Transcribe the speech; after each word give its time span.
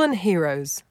Fallen 0.00 0.14
Heroes. 0.14 0.82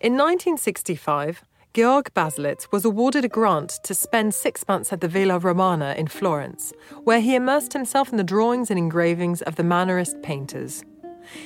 In 0.00 0.14
1965, 0.14 1.42
Georg 1.74 2.10
Baselitz 2.14 2.66
was 2.72 2.86
awarded 2.86 3.22
a 3.26 3.28
grant 3.28 3.80
to 3.82 3.92
spend 3.92 4.32
six 4.32 4.66
months 4.66 4.94
at 4.94 5.02
the 5.02 5.08
Villa 5.08 5.38
Romana 5.38 5.94
in 5.98 6.06
Florence, 6.06 6.72
where 7.04 7.20
he 7.20 7.34
immersed 7.34 7.74
himself 7.74 8.10
in 8.10 8.16
the 8.16 8.24
drawings 8.24 8.70
and 8.70 8.78
engravings 8.78 9.42
of 9.42 9.56
the 9.56 9.62
Mannerist 9.62 10.22
painters. 10.22 10.82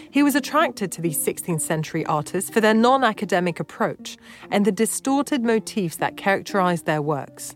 He 0.09 0.23
was 0.23 0.37
attracted 0.37 0.93
to 0.93 1.01
these 1.01 1.19
16th 1.19 1.63
century 1.63 2.07
artists 2.07 2.49
for 2.49 2.61
their 2.61 2.75
non 2.75 3.03
academic 3.03 3.59
approach 3.59 4.17
and 4.53 4.65
the 4.65 4.71
distorted 4.71 5.43
motifs 5.43 5.97
that 5.97 6.17
characterized 6.17 6.87
their 6.87 7.03
works. 7.03 7.55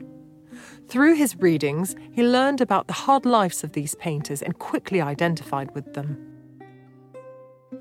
Through 0.88 1.14
his 1.14 1.36
readings, 1.36 1.94
he 2.10 2.24
learned 2.24 2.60
about 2.60 2.88
the 2.88 3.00
hard 3.04 3.24
lives 3.24 3.62
of 3.62 3.70
these 3.70 3.94
painters 3.94 4.42
and 4.42 4.58
quickly 4.58 5.00
identified 5.00 5.72
with 5.76 5.94
them. 5.94 6.35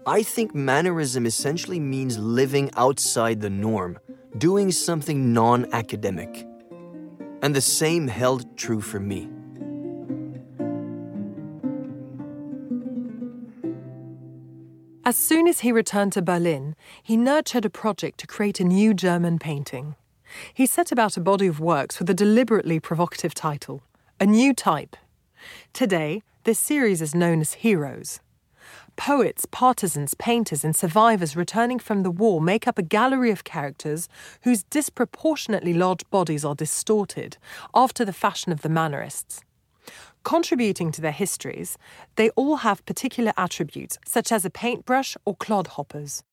I 0.07 0.23
think 0.23 0.55
mannerism 0.55 1.25
essentially 1.25 1.79
means 1.79 2.17
living 2.17 2.71
outside 2.75 3.41
the 3.41 3.49
norm, 3.49 3.99
doing 4.37 4.71
something 4.71 5.33
non 5.33 5.71
academic. 5.73 6.47
And 7.41 7.55
the 7.55 7.61
same 7.61 8.07
held 8.07 8.57
true 8.57 8.81
for 8.81 8.99
me. 8.99 9.29
As 15.07 15.15
soon 15.15 15.47
as 15.47 15.59
he 15.59 15.71
returned 15.71 16.13
to 16.13 16.21
Berlin, 16.23 16.75
he 17.03 17.15
nurtured 17.15 17.63
a 17.63 17.69
project 17.69 18.19
to 18.21 18.27
create 18.27 18.59
a 18.59 18.63
new 18.63 18.91
German 18.91 19.37
painting. 19.37 19.95
He 20.51 20.65
set 20.65 20.91
about 20.91 21.15
a 21.15 21.21
body 21.21 21.45
of 21.45 21.59
works 21.59 21.99
with 21.99 22.09
a 22.09 22.15
deliberately 22.15 22.79
provocative 22.79 23.35
title 23.35 23.83
A 24.19 24.25
New 24.25 24.51
Type. 24.51 24.95
Today, 25.73 26.23
this 26.43 26.57
series 26.57 27.03
is 27.03 27.13
known 27.13 27.39
as 27.39 27.53
Heroes. 27.53 28.19
Poets, 28.95 29.45
partisans, 29.51 30.13
painters, 30.13 30.63
and 30.63 30.75
survivors 30.75 31.35
returning 31.35 31.79
from 31.79 32.03
the 32.03 32.11
war 32.11 32.39
make 32.41 32.67
up 32.67 32.77
a 32.77 32.83
gallery 32.83 33.29
of 33.29 33.43
characters 33.43 34.07
whose 34.43 34.63
disproportionately 34.63 35.73
large 35.73 36.09
bodies 36.09 36.45
are 36.45 36.55
distorted, 36.55 37.37
after 37.73 38.05
the 38.05 38.13
fashion 38.13 38.51
of 38.51 38.61
the 38.61 38.69
Mannerists. 38.69 39.41
Contributing 40.23 40.91
to 40.91 41.01
their 41.01 41.11
histories, 41.11 41.77
they 42.15 42.29
all 42.31 42.57
have 42.57 42.85
particular 42.85 43.33
attributes, 43.37 43.99
such 44.07 44.31
as 44.31 44.45
a 44.45 44.49
paintbrush 44.49 45.15
or 45.25 45.35
clodhoppers. 45.35 46.23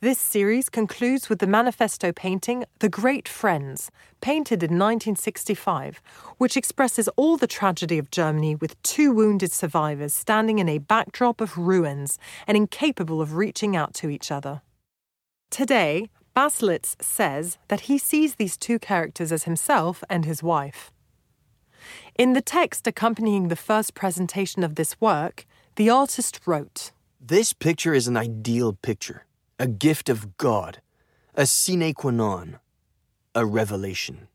This 0.00 0.20
series 0.20 0.68
concludes 0.68 1.28
with 1.28 1.40
the 1.40 1.48
manifesto 1.48 2.12
painting 2.12 2.64
The 2.78 2.88
Great 2.88 3.26
Friends, 3.26 3.90
painted 4.20 4.62
in 4.62 4.78
1965, 4.78 6.00
which 6.36 6.56
expresses 6.56 7.08
all 7.16 7.36
the 7.36 7.48
tragedy 7.48 7.98
of 7.98 8.12
Germany 8.12 8.54
with 8.54 8.80
two 8.84 9.10
wounded 9.10 9.50
survivors 9.50 10.14
standing 10.14 10.60
in 10.60 10.68
a 10.68 10.78
backdrop 10.78 11.40
of 11.40 11.58
ruins 11.58 12.16
and 12.46 12.56
incapable 12.56 13.20
of 13.20 13.34
reaching 13.34 13.74
out 13.74 13.92
to 13.94 14.08
each 14.08 14.30
other. 14.30 14.62
Today, 15.50 16.08
Baselitz 16.36 16.94
says 17.02 17.58
that 17.66 17.80
he 17.80 17.98
sees 17.98 18.36
these 18.36 18.56
two 18.56 18.78
characters 18.78 19.32
as 19.32 19.44
himself 19.44 20.04
and 20.08 20.24
his 20.24 20.44
wife. 20.44 20.92
In 22.16 22.34
the 22.34 22.40
text 22.40 22.86
accompanying 22.86 23.48
the 23.48 23.56
first 23.56 23.94
presentation 23.94 24.62
of 24.62 24.76
this 24.76 25.00
work, 25.00 25.44
the 25.74 25.90
artist 25.90 26.38
wrote 26.46 26.92
This 27.20 27.52
picture 27.52 27.94
is 27.94 28.06
an 28.06 28.16
ideal 28.16 28.74
picture 28.74 29.24
a 29.58 29.66
gift 29.66 30.08
of 30.08 30.36
God, 30.36 30.80
a 31.34 31.44
sine 31.44 31.92
qua 31.92 32.10
non, 32.10 32.58
a 33.34 33.44
revelation. 33.44 34.28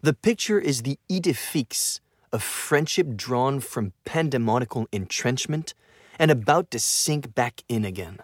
The 0.00 0.14
picture 0.14 0.60
is 0.60 0.82
the 0.82 0.98
idée 1.10 1.34
fixe 1.34 2.00
of 2.32 2.42
friendship 2.42 3.16
drawn 3.16 3.58
from 3.58 3.92
pandemonical 4.04 4.86
entrenchment 4.92 5.74
and 6.18 6.30
about 6.30 6.70
to 6.70 6.78
sink 6.78 7.34
back 7.34 7.64
in 7.68 7.84
again, 7.84 8.18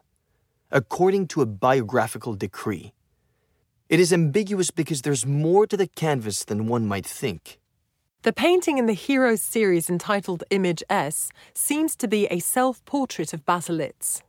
according 0.71 1.27
to 1.29 1.43
a 1.43 1.47
biographical 1.47 2.35
decree. 2.35 2.93
It 3.89 3.99
is 3.99 4.13
ambiguous 4.13 4.71
because 4.71 5.03
there's 5.03 5.27
more 5.27 5.67
to 5.67 5.77
the 5.77 5.89
canvas 5.89 6.45
than 6.45 6.69
one 6.69 6.87
might 6.87 7.07
think. 7.07 7.59
The 8.23 8.33
painting 8.33 8.79
in 8.79 8.87
the 8.87 8.93
Heroes 8.93 9.43
series 9.43 9.91
entitled 9.91 10.45
Image 10.51 10.85
S 10.89 11.33
seems 11.55 11.97
to 11.97 12.07
be 12.07 12.27
a 12.27 12.39
self 12.39 12.85
portrait 12.85 13.33
of 13.35 13.45
Baselitz. 13.45 14.23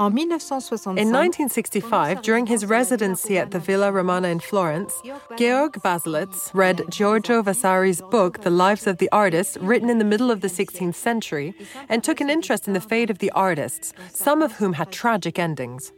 In 0.00 0.06
1965, 0.06 2.22
during 2.22 2.46
his 2.46 2.64
residency 2.64 3.36
at 3.36 3.50
the 3.50 3.58
Villa 3.58 3.92
Romana 3.92 4.28
in 4.28 4.40
Florence, 4.40 4.94
Georg 5.36 5.74
Baselitz 5.82 6.50
read 6.54 6.86
Giorgio 6.88 7.42
Vasari's 7.42 8.00
book, 8.00 8.40
The 8.40 8.48
Lives 8.48 8.86
of 8.86 8.96
the 8.96 9.10
Artists, 9.12 9.58
written 9.58 9.90
in 9.90 9.98
the 9.98 10.06
middle 10.06 10.30
of 10.30 10.40
the 10.40 10.48
16th 10.48 10.94
century, 10.94 11.52
and 11.86 12.02
took 12.02 12.22
an 12.22 12.30
interest 12.30 12.66
in 12.66 12.72
the 12.72 12.80
fate 12.80 13.10
of 13.10 13.18
the 13.18 13.30
artists, 13.32 13.92
some 14.08 14.40
of 14.40 14.52
whom 14.52 14.72
had 14.72 14.90
tragic 14.90 15.38
endings. 15.38 15.92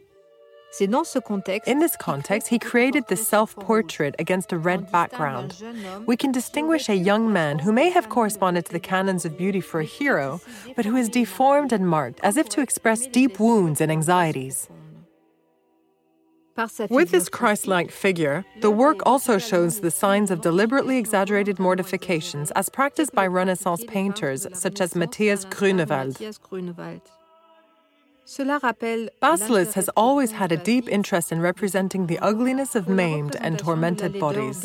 In 0.79 1.79
this 1.79 1.95
context, 1.95 2.47
he 2.47 2.57
created 2.57 3.07
the 3.07 3.15
self 3.15 3.55
portrait 3.55 4.15
against 4.17 4.51
a 4.51 4.57
red 4.57 4.91
background. 4.91 5.61
We 6.05 6.17
can 6.17 6.31
distinguish 6.31 6.89
a 6.89 6.95
young 6.95 7.31
man 7.31 7.59
who 7.59 7.71
may 7.71 7.89
have 7.91 8.09
corresponded 8.09 8.65
to 8.65 8.71
the 8.73 8.79
canons 8.79 9.23
of 9.25 9.37
beauty 9.37 9.61
for 9.61 9.79
a 9.81 9.85
hero, 9.85 10.41
but 10.75 10.85
who 10.85 10.95
is 10.95 11.09
deformed 11.09 11.71
and 11.71 11.87
marked 11.87 12.19
as 12.23 12.37
if 12.37 12.49
to 12.49 12.61
express 12.61 13.05
deep 13.05 13.39
wounds 13.39 13.81
and 13.81 13.91
anxieties. 13.91 14.67
With 16.89 17.09
this 17.09 17.29
Christ 17.29 17.65
like 17.65 17.89
figure, 17.89 18.45
the 18.61 18.69
work 18.69 18.99
also 19.05 19.39
shows 19.39 19.79
the 19.79 19.89
signs 19.89 20.29
of 20.29 20.41
deliberately 20.41 20.97
exaggerated 20.97 21.59
mortifications 21.59 22.51
as 22.51 22.69
practiced 22.69 23.13
by 23.13 23.25
Renaissance 23.25 23.83
painters 23.87 24.45
such 24.53 24.79
as 24.79 24.95
Matthias 24.95 25.45
Grunewald. 25.45 26.17
Baselitz 29.21 29.73
has 29.73 29.89
always 29.97 30.31
had 30.31 30.51
a 30.51 30.57
deep 30.57 30.87
interest 30.87 31.31
in 31.31 31.41
representing 31.41 32.07
the 32.07 32.19
ugliness 32.19 32.73
of 32.73 32.87
maimed 32.87 33.35
and 33.41 33.59
tormented 33.59 34.17
bodies. 34.17 34.61